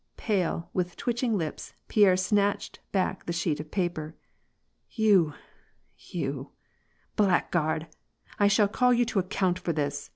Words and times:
Pale, 0.17 0.67
with 0.73 0.97
twitching 0.97 1.37
lips, 1.37 1.73
Pierre 1.87 2.17
snatched 2.17 2.79
back 2.91 3.27
the 3.27 3.31
sheet 3.31 3.59
of 3.59 3.69
paper." 3.69 4.15
You— 4.91 5.35
you— 6.11 6.53
blackguard!— 7.15 7.85
I 8.39 8.47
shall 8.47 8.67
call 8.67 8.93
you 8.95 9.05
to 9.05 9.19
ac 9.19 9.27
count 9.29 9.59
for 9.59 9.73
this 9.73 10.09